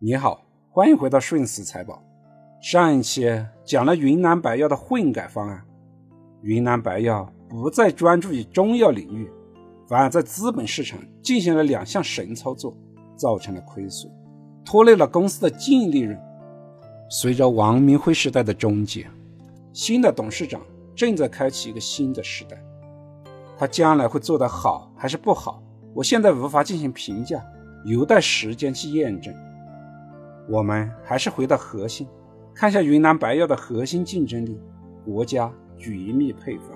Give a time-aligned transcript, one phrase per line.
[0.00, 2.00] 你好，欢迎回到顺思财宝。
[2.60, 3.28] 上一期
[3.64, 5.60] 讲了云南白药的混改方案，
[6.40, 9.28] 云南白药不再专注于中药领域，
[9.88, 12.76] 反而在资本市场进行了两项神操作，
[13.16, 14.08] 造成了亏损，
[14.64, 16.16] 拖累了公司的净利润。
[17.10, 19.04] 随着王明辉时代的终结，
[19.72, 20.62] 新的董事长
[20.94, 22.56] 正在开启一个新的时代。
[23.58, 25.60] 他将来会做得好还是不好，
[25.92, 27.44] 我现在无法进行评价，
[27.84, 29.34] 有待时间去验证。
[30.48, 32.08] 我们还是回到核心，
[32.54, 34.58] 看一下云南白药的核心竞争力——
[35.04, 36.68] 国家绝密配方。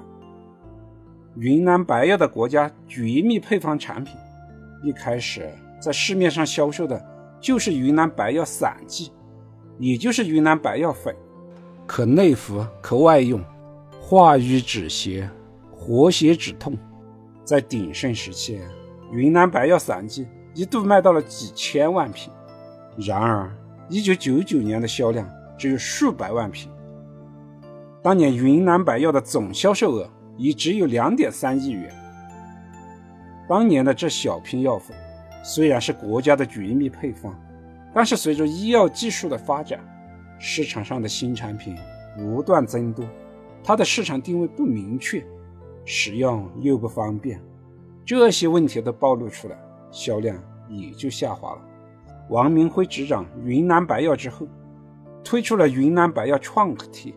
[1.36, 4.14] 云南白药的国家绝密配方产品，
[4.82, 5.48] 一开始
[5.80, 7.02] 在市面上销售的
[7.40, 9.10] 就是云南白药散剂，
[9.78, 11.16] 也就是云南白药粉，
[11.86, 13.42] 可内服可外用，
[13.98, 15.26] 化瘀止血，
[15.74, 16.76] 活血止痛。
[17.42, 18.60] 在鼎盛时期，
[19.10, 22.30] 云南白药散剂一度卖到了几千万瓶，
[22.98, 23.50] 然而。
[23.92, 25.28] 一九九九年的销量
[25.58, 26.72] 只有数百万瓶，
[28.02, 31.94] 当年云南白药的总销售额也只有两点三亿元。
[33.46, 34.96] 当年的这小瓶药粉
[35.44, 37.38] 虽然是国家的绝密配方，
[37.92, 39.78] 但是随着医药技术的发展，
[40.38, 41.76] 市场上的新产品
[42.16, 43.04] 不断增多，
[43.62, 45.22] 它的市场定位不明确，
[45.84, 47.38] 使用又不方便，
[48.06, 49.58] 这些问题都暴露出来，
[49.90, 51.60] 销量也就下滑了。
[52.28, 54.46] 王明辉执掌云南白药之后，
[55.22, 57.12] 推出了云南白药创可贴、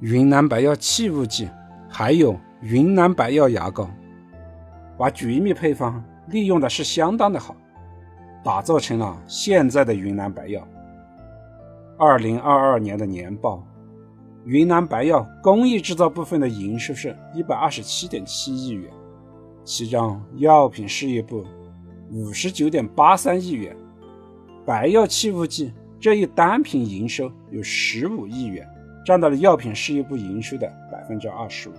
[0.00, 1.48] 云南白药气雾剂，
[1.88, 3.90] 还有云南白药牙膏，
[4.96, 7.56] 把绝密配方利用的是相当的好，
[8.44, 10.66] 打造成了现在的云南白药。
[11.98, 13.66] 二零二二年的年报，
[14.44, 18.90] 云南白药工艺制造部分的营收是一百二十七点七亿元，
[19.64, 21.44] 其中药品事业部
[22.10, 23.76] 五十九点八三亿元。
[24.66, 28.68] 白药气雾剂这一单品营收有十五亿元，
[29.04, 31.72] 占到了药品事业部营收的百分之二十五。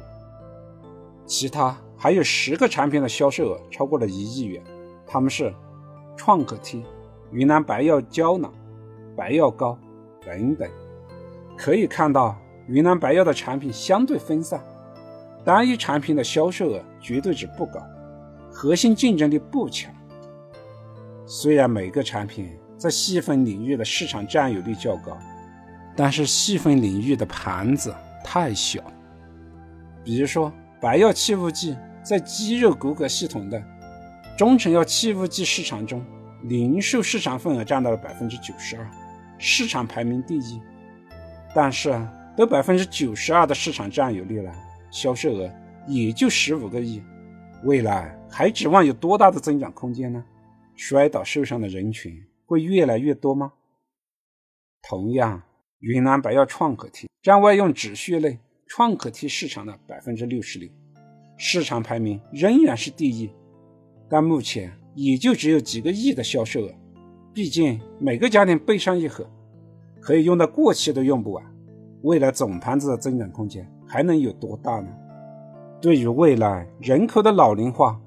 [1.25, 4.62] 其他还有十个产品的销售额超过了一亿元，
[5.08, 5.53] 他们是
[6.18, 6.81] 创可贴、
[7.31, 8.52] 云南白药胶囊、
[9.16, 9.78] 白药膏
[10.25, 10.70] 等等。
[11.56, 12.36] 可以看到，
[12.68, 14.59] 云南白药的产品相对分散，
[15.46, 17.80] 单一产品的销售额绝对值不高，
[18.52, 19.94] 核心竞争力不强。
[21.25, 22.52] 虽然每个产品。
[22.81, 25.16] 在细分领域的市场占有率较高，
[25.96, 27.94] 但是细分领域的盘子
[28.24, 28.81] 太小。
[30.03, 33.64] 比如说，白药气雾剂在肌肉骨骼系统的
[34.36, 36.03] 中成药气雾剂市场中，
[36.46, 38.90] 零售市场份额占到了百分之九十二，
[39.38, 40.59] 市场排名第一。
[41.53, 41.91] 但是，
[42.36, 44.52] 得百分之九十二的市场占有率了，
[44.90, 45.47] 销售额
[45.86, 47.00] 也就十五个亿，
[47.62, 50.24] 未来还指望有多大的增长空间呢？
[50.75, 52.20] 摔倒受伤的人群。
[52.51, 53.53] 会越来越多吗？
[54.81, 55.41] 同样，
[55.79, 60.69] 云南白药创可贴占外用止血类创可贴市场的百分之六十六，
[61.38, 63.29] 市场排名仍然是第一，
[64.09, 66.73] 但目前也就只有几个亿的销售额。
[67.34, 69.25] 毕竟每个家庭备上一盒，
[70.01, 71.41] 可以用到过期都用不完。
[72.01, 74.90] 未来总盘子的增长空间还能有多大呢？
[75.81, 77.97] 对于未来人口的老龄化，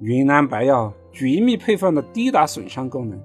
[0.00, 3.20] 云南白药绝密配方的低打损伤功能。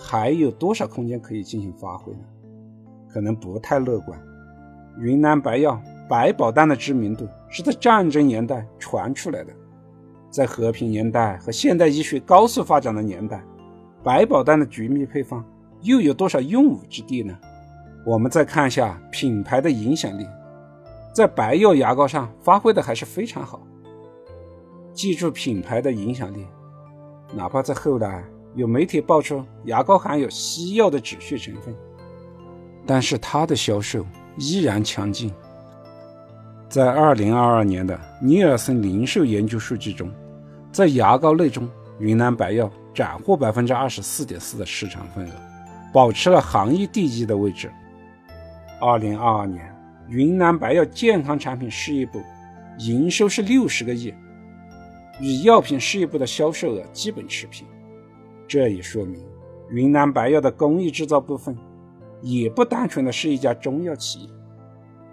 [0.00, 2.20] 还有多少空间可以进行发挥呢？
[3.08, 4.18] 可能不太乐观。
[4.98, 9.52] 云南白药百宝丹的知名度是在战争年代传出来的，
[10.30, 13.42] 在和平年代和现代医学高速发展的年代，
[14.02, 15.44] 百宝丹的绝密配方
[15.82, 17.36] 又有多少用武之地呢？
[18.06, 20.26] 我们再看一下品牌的影响力，
[21.12, 23.60] 在白药牙膏上发挥的还是非常好。
[24.92, 26.46] 记住品牌的影响力，
[27.34, 28.24] 哪怕在后来。
[28.54, 31.74] 有媒体爆出牙膏含有西药的止血成分，
[32.86, 34.04] 但是它的销售
[34.36, 35.32] 依然强劲。
[36.68, 40.10] 在二零二二年的尼尔森零售研究数据中，
[40.70, 45.32] 在牙膏类中，云南白药斩获百分之二十四点四的市场份额，
[45.92, 47.70] 保持了行业第一的位置。
[48.80, 49.74] 二零二二年，
[50.08, 52.20] 云南白药健康产品事业部
[52.78, 54.12] 营收是六十个亿，
[55.20, 57.66] 与药品事业部的销售额基本持平。
[58.48, 59.22] 这也说明，
[59.68, 61.54] 云南白药的工艺制造部分
[62.22, 64.30] 也不单纯的是一家中药企业，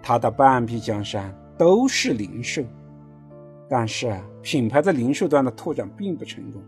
[0.02, 2.62] 它的半壁江山都是零售。
[3.68, 6.62] 但是品牌在零售端的拓展并不成功，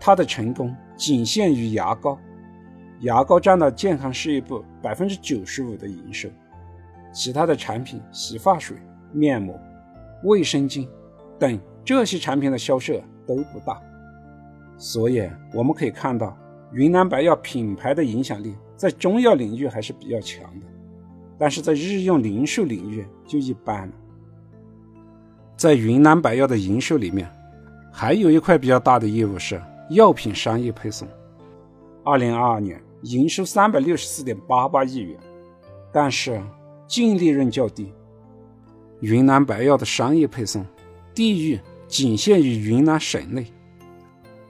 [0.00, 2.18] 它的成功仅限于牙膏，
[3.02, 6.28] 牙膏占了健康事业部百分之九十五的营收，
[7.12, 8.76] 其他的产品，洗发水、
[9.12, 9.54] 面膜、
[10.24, 10.88] 卫生巾
[11.38, 12.94] 等这些产品的销售
[13.24, 13.80] 都不大。
[14.78, 16.36] 所以我们可以看到，
[16.72, 20.66] 云南白药品牌的影响力在中药领域还是比较强的，
[21.38, 23.94] 但是在日用零售领域就一般了。
[25.56, 27.26] 在云南白药的营收里面，
[27.90, 29.58] 还有一块比较大的业务是
[29.88, 31.08] 药品商业配送。
[32.04, 35.18] 二零二二年营收三百六十四点八八亿元，
[35.90, 36.42] 但是
[36.86, 37.90] 净利润较低。
[39.00, 40.64] 云南白药的商业配送
[41.14, 41.58] 地域
[41.88, 43.46] 仅限于云南省内。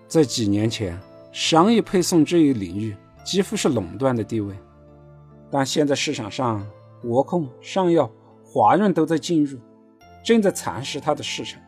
[0.09, 0.99] 在几年前，
[1.33, 4.55] 商业配送这一领域几乎是垄断的地位，
[5.51, 6.65] 但现在市场上
[7.03, 8.11] 国控、上药、
[8.45, 9.59] 华润都在进入。
[10.25, 11.61] 正在蚕食它的市场，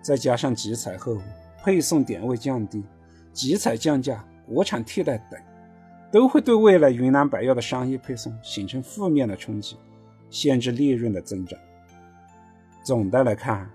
[0.00, 1.18] 再加上集采后
[1.62, 2.82] 配送点位降低、
[3.32, 5.38] 集采降价、国产替代等，
[6.10, 9.76] 都会对未来云南白药的商业配送形成负面的冲击，
[10.30, 11.58] 限制利润的增长。
[12.82, 13.70] 总的来看，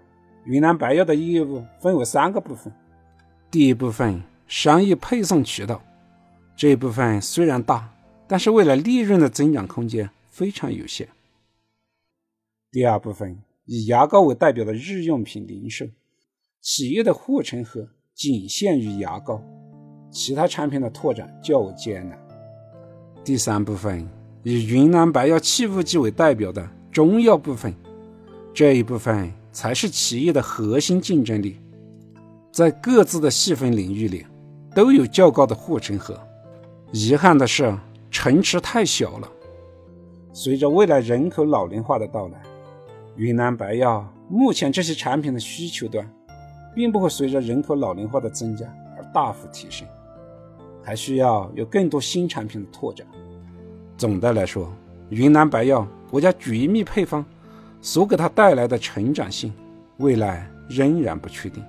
[0.45, 2.73] 云南白药的业务分为三个部分：
[3.55, 5.81] 第一部分商业配送渠道，
[6.57, 7.89] 这一部分虽然大，
[8.27, 11.07] 但是未来利润的增长空间非常有限；
[12.69, 13.39] 第二部分。
[13.63, 15.85] 以牙膏为代表的日用品零售
[16.59, 19.41] 企业的护城河仅限于牙膏，
[20.11, 22.19] 其他产品的拓展较为艰难。
[23.23, 24.05] 第三部分
[24.43, 27.73] 以云南白药气雾剂为代表的中药部分，
[28.53, 31.57] 这一部分才是企业的核心竞争力，
[32.55, 34.25] 在各自的细分领域里
[34.73, 36.17] 都有较高的护城河。
[36.93, 37.77] 遗憾的是，
[38.09, 39.29] 城池太小了。
[40.31, 42.41] 随着未来人口老龄化的到来。
[43.17, 46.09] 云南白药目前这些产品的需求端，
[46.73, 48.65] 并不会随着人口老龄化的增加
[48.97, 49.85] 而大幅提升，
[50.81, 53.05] 还需要有更多新产品的拓展。
[53.97, 54.71] 总的来说，
[55.09, 57.25] 云南白药国家绝密配方
[57.81, 59.51] 所给它带来的成长性，
[59.97, 61.61] 未来仍然不确定。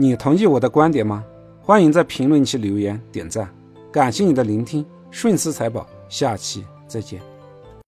[0.00, 1.24] 你同意我的观点吗？
[1.60, 3.52] 欢迎在评论区留言点赞，
[3.90, 7.20] 感谢你的聆听，顺思财宝，下期再见。